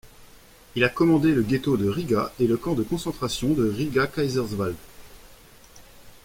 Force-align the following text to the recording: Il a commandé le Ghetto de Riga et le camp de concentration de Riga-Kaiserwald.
Il 0.73 0.83
a 0.83 0.89
commandé 0.89 1.31
le 1.31 1.43
Ghetto 1.43 1.77
de 1.77 1.87
Riga 1.87 2.33
et 2.39 2.47
le 2.47 2.57
camp 2.57 2.73
de 2.73 2.81
concentration 2.81 3.49
de 3.49 3.69
Riga-Kaiserwald. 3.69 4.75